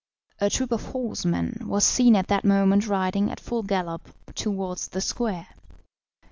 [0.39, 4.99] A troop of horsemen was seen at that moment riding at full gallop towards the
[4.99, 5.45] square.